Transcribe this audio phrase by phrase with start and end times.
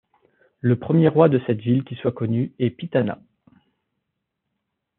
[0.61, 3.21] Le premier roi de cette ville qui soit connu est Pithana.